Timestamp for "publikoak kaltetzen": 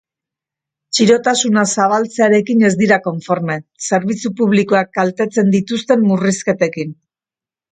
4.41-5.55